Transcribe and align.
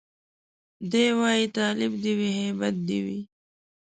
دی 0.91 1.05
وايي 1.19 1.45
تالب 1.55 1.91
دي 2.03 2.13
وي 2.19 2.29
هيبت 2.39 2.75
دي 2.87 2.99
وي 3.05 3.19